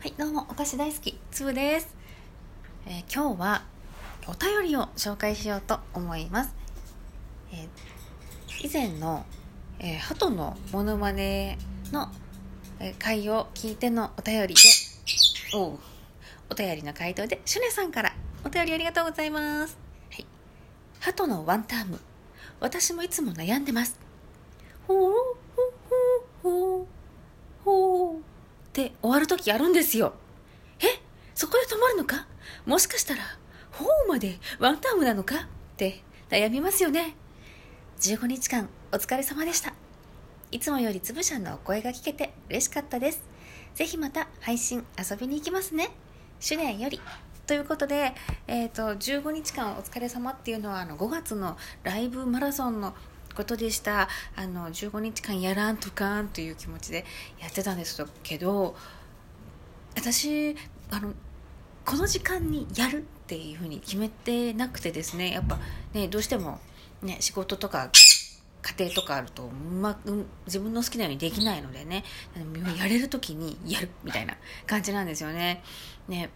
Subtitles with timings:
[0.00, 1.94] はい、どうも、お菓子大好き、つぶです。
[2.86, 3.64] えー今日は
[4.26, 6.54] お便りを紹介しようと思います。
[7.52, 9.26] えー以前の、
[9.78, 11.58] えー、鳩のモノマネ
[11.92, 12.08] の、
[12.78, 14.60] えー回を聞いてのお便りで、
[15.54, 15.78] お
[16.48, 19.76] お便りの回答で、シュネさんからお便りありがとうございます。
[20.12, 20.26] はい。
[21.00, 22.00] 鳩のワンターム。
[22.58, 24.00] 私もいつも悩んでます。
[24.88, 25.12] ほう
[26.42, 26.86] ほう
[27.62, 28.30] ほう
[28.86, 30.14] って終わるときあるんですよ。
[30.80, 30.84] え？
[31.34, 32.26] そこで止まるのか？
[32.64, 33.22] もしかしたら、
[33.72, 35.36] ほうまでワンタームなのか？
[35.36, 35.38] っ
[35.76, 37.14] て悩みますよね。
[38.00, 39.74] 15日間お疲れ様でした。
[40.50, 43.22] いつもよりつぶちゃんのお声が聞けて嬉しかったです。
[43.74, 45.90] ぜひまた配信遊びに行きますね。
[46.40, 47.00] シュネより。
[47.46, 48.14] ということで、
[48.46, 52.94] えっ、と、15日間お疲れ様っていうのは、あの、5月のライブマラソンの
[53.40, 54.08] ことでした。
[54.36, 57.06] あの、15日間やらんとかんという気持ちで
[57.40, 58.76] やってたんですけど、
[59.96, 60.54] 私、
[60.90, 61.14] あの、
[61.86, 65.58] この時間にやるっていうふうに決めてなくてですね、やっぱ
[65.94, 66.60] ね、どうしても
[67.02, 67.90] ね、仕事とか
[68.60, 69.98] 家庭とかあると、ま
[70.44, 72.04] 自分の好きなようにできないのでね、
[72.78, 75.62] やれる時にやるみたいな感じなんですよね。
[76.08, 76.28] ね、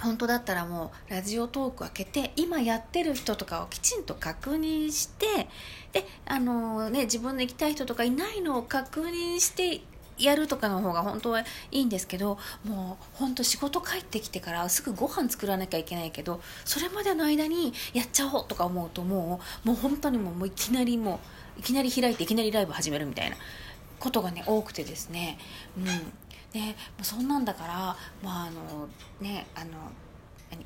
[0.00, 5.48] 本当だったらもうラジオトーク開けて今やってる人とかをきちんと確認して
[5.92, 9.82] であのね自分の行きたい人とかいないのを確認して
[10.18, 21.20] やるとかの方が本当はいいんですけどもう本当仕事帰ってきてからすぐご飯作らなきゃいけないけどそれまでの間にやっちゃおうとか思うともうもう本当にももういきなりも
[21.56, 23.36] ういきなり開いていきなりライブ始めるみたいな
[23.98, 25.38] ことがね多くてですね。
[25.78, 26.12] うん。
[26.52, 27.74] でそんなんだから
[28.22, 28.88] まああの
[29.20, 29.70] ねあの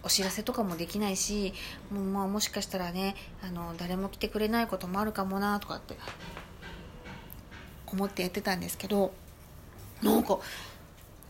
[0.03, 1.53] お知らせとかもできないし
[1.93, 5.97] もう、まあ、もしかしたらねあの誰も来てくれないこともあるかもなとかって
[7.87, 9.13] 思ってやってたんですけど
[10.03, 10.39] なんか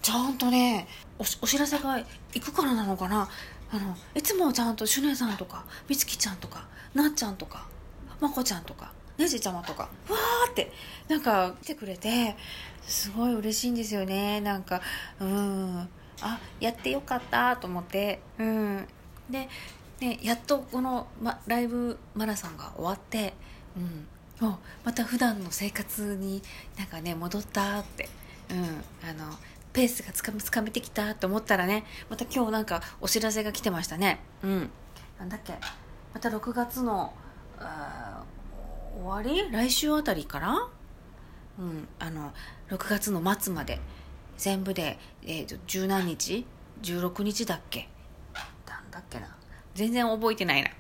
[0.01, 3.29] ちゃんとねおお知らせが行くからなのかな。
[3.69, 7.67] あのいつもちゃんとシュネさんとかみつきちゃんとかなっちゃんとか
[8.21, 9.85] まこちゃんとかねじちゃまとか。
[9.85, 10.73] わーって
[11.09, 12.37] なんか来てくれて
[12.83, 14.41] すごい嬉しいんですよね。
[14.41, 14.81] なんか
[15.21, 15.89] うん
[16.21, 18.21] あやってよかったと思って。
[18.39, 18.87] うん。
[19.31, 19.49] で、
[20.01, 23.35] ね、やっとこの、ま、ライブマラソンが終わって
[23.77, 24.07] うん。
[24.49, 26.43] おまた普段の生活に
[26.79, 28.09] なんかね戻ったって。
[28.51, 29.09] うん。
[29.09, 29.37] あの
[29.73, 34.21] ペースがつかつかめてきたと思ったらねまた今日なんかお知らせが来てましたね。
[34.43, 34.71] うん。
[35.19, 35.55] なんだっけ。
[36.15, 37.13] また6月の
[37.59, 38.23] あ
[39.07, 39.51] 終わり？
[39.53, 40.55] 来週あたりから？
[41.59, 42.33] うんあの
[42.71, 43.81] 6月の末まで。
[44.37, 46.45] 全部で、えー、と十何日
[46.83, 47.89] ？16日だっけ？
[48.67, 49.35] なんだっけな。
[49.75, 50.71] 全然覚えてないな。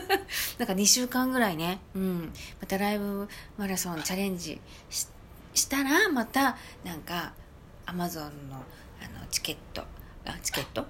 [0.58, 4.60] なんか2週間ぐらいね、うん、またライブマラソンチャレンジ
[5.54, 7.32] したらまたなんか
[7.86, 8.58] アマゾンのあ
[9.20, 9.82] のチケット。
[10.24, 10.86] あチケット？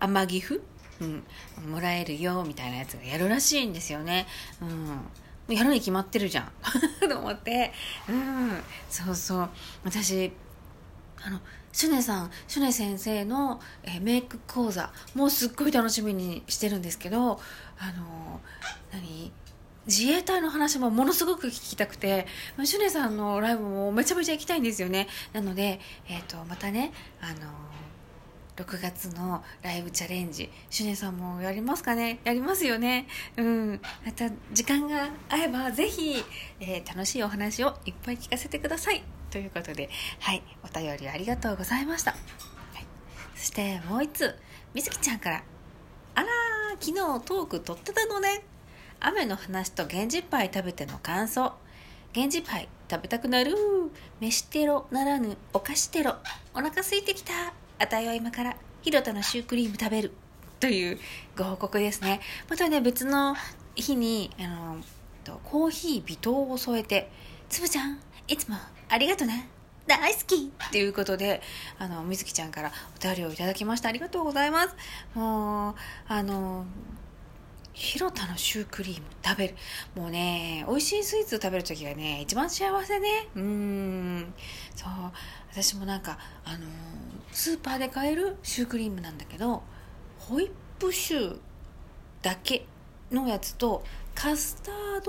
[0.00, 0.60] 天岐阜、
[1.00, 1.24] うん、
[1.70, 4.26] もらえるよみたいなやつがやるらしいんですよね、
[4.60, 4.98] うん、
[5.48, 6.52] やるに決まってるじゃん。
[7.08, 7.72] と思って、
[8.08, 9.50] うん、そうそう。
[9.84, 10.32] 私
[11.22, 11.40] あの
[11.72, 17.40] シュネさんシュネ先生の、えーメイク講座もうすっごい楽しみにしてるんですけど
[17.78, 18.40] あの
[18.92, 19.32] 何？
[19.86, 22.26] 自衛隊の話もものすごく聞きたくて
[22.64, 25.08] シュネさんのライブもめちゃめちゃ行きたいんですよね。
[25.32, 25.78] なので、
[26.08, 27.50] えー、とまたねあの
[28.56, 32.20] 6月のライブチャレンジシュネさんもやりますかね？
[32.24, 33.06] やりますよね。
[33.36, 33.80] うん。
[34.04, 36.22] また時間が合えばぜひ、
[36.60, 39.02] えー楽しいお話をいっぱい聞かせてください。
[39.30, 40.42] ということではい。
[40.62, 42.20] お便りありがとうございました、はい、
[43.34, 44.36] そしてもう一つ
[44.72, 45.42] みずきちゃんから。
[46.14, 46.28] あら
[46.80, 48.44] 昨日トーク撮ってたのね。
[49.00, 51.52] 雨の話と源氏パイ食べての感想。
[52.14, 53.56] 源氏パイ食べたくなる。
[54.20, 56.14] 飯テロならぬお菓子テロ。
[56.54, 57.32] お腹空いてきた。
[57.78, 60.12] あたいは今からひろたのシュークリーム食べる
[60.60, 60.98] という
[61.36, 63.36] ご報告ですねまたね別の
[63.74, 64.76] 日にあ
[65.28, 67.10] のコーヒー微糖を添えて
[67.48, 67.98] つぶちゃん
[68.28, 68.56] いつも
[68.88, 69.48] ありがとね
[69.86, 70.34] 大好き
[70.68, 71.42] っていうことで、
[71.78, 73.90] あの、みずきちゃんからお便りをいただきました。
[73.90, 74.74] ありがとうございます。
[75.14, 75.74] もう、
[76.08, 76.64] あの、
[77.74, 79.54] ひろたのシュークリーム食べる。
[79.94, 83.28] もうね、美味しいスイーツを食べる時がね、一番幸せね。
[83.34, 84.34] うん。
[84.74, 84.90] そう。
[85.50, 86.60] 私もなんか、あのー
[87.34, 89.64] スーパーで買えるシュークリームなんだけど、
[90.20, 91.38] ホイップシュー
[92.22, 92.64] だけ
[93.10, 93.82] のやつと、
[94.14, 95.00] カスター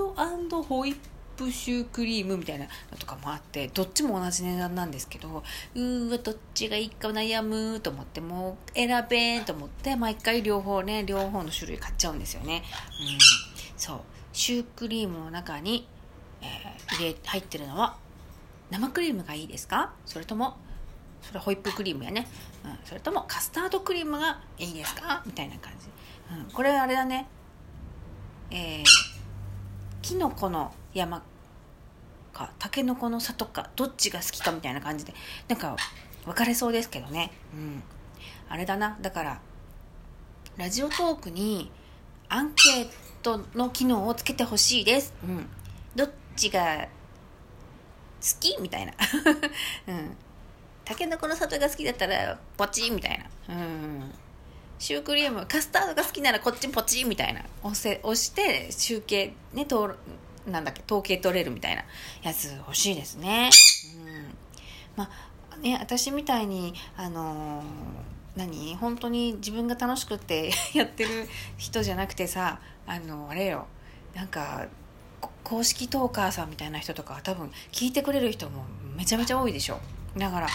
[0.48, 0.98] ドホイップ
[1.36, 5.42] プシュークリームみたいなのとかもあって、どっちも同じ値段なんですけど、
[5.74, 12.62] うーわ、どっちがいいか悩むと思って、もう選べんと思って、毎回両方ね、両方の種類買っちゃうんですよね。
[13.00, 13.18] うん。
[13.76, 14.00] そう。
[14.32, 15.86] シュークリームの中に、
[16.42, 17.96] えー入れ、入ってるのは、
[18.70, 19.92] 生クリームがいいですか？
[20.04, 20.56] それとも、
[21.22, 22.28] それホイップクリームやね、
[22.64, 25.22] うん、それともカスタードクリームがいいですか？
[25.26, 25.88] みたいな感じ、
[26.36, 27.26] うん、これあれだね。
[28.50, 28.84] えー、
[30.02, 31.22] きのこの山
[32.32, 35.14] かたけのこの里かどっちが好きかみたいな感じで
[35.48, 35.76] なんか
[36.24, 37.82] 分かれそうですけどねうん
[38.48, 39.40] あれだなだから
[40.56, 41.70] ラジオトークに
[42.28, 42.88] アンケー
[43.22, 45.12] トの機能をつけてほしいです。
[45.22, 45.46] うん。
[45.94, 46.88] どっちが
[48.20, 48.92] 好きみたいな。
[49.88, 50.16] うん。
[50.84, 53.18] たけのこの里が好きだったら、ポチみたい
[53.48, 53.54] な。
[53.54, 54.14] うん。
[54.78, 57.42] シュークリーム、カスタードが好きならこっちポチみたいな。
[57.62, 59.94] 押せ、押して、集計、ね、と
[60.46, 61.84] なんだっけ、統計取れるみたいな
[62.22, 63.50] やつ欲しいですね。
[63.96, 64.34] うん。
[64.96, 65.10] ま
[65.50, 67.64] あ、ね、私みたいに、あのー
[68.36, 68.76] 何？
[68.76, 71.26] 本当に自分が楽しくって やってる
[71.56, 73.66] 人じゃなくてさあのあれよ
[74.14, 74.66] なんか
[75.42, 78.64] 公式トーカーさんみたいな人とか多分聞いてくれる人も
[78.94, 79.80] めちゃめちゃ多いでしょ
[80.16, 80.48] だから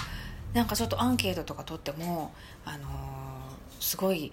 [0.53, 2.33] なんかちょっとアンケートとか取っても
[2.65, 2.91] あのー、
[3.79, 4.31] すごい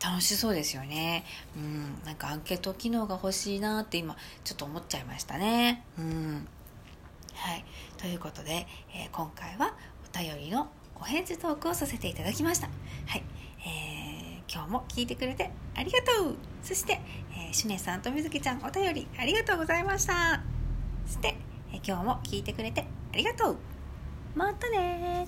[0.00, 1.24] 楽しそうですよね。
[1.56, 2.00] うん。
[2.04, 5.84] なんかアンケート機能が欲しいなって今ちょっと思っちゃいましたね。
[5.98, 6.48] うん。
[7.34, 7.64] はい。
[7.96, 9.74] ということで、えー、今回は
[10.14, 12.68] お便りのお返事トークをさせていただきました。
[13.06, 13.24] はい。
[13.66, 16.34] えー、今日も聞いてくれてありがとう。
[16.62, 17.00] そして、
[17.32, 20.42] えー、シュネさんとみずきちゃんお便りありがとうございました。
[21.06, 21.36] そして、
[21.72, 23.56] えー、今日も聞いてくれてありがとう。
[24.34, 25.26] またね